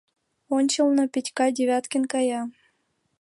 Ончылно 0.57 1.03
Петька 1.13 1.47
Девяткин 1.55 2.03
кая. 2.11 2.41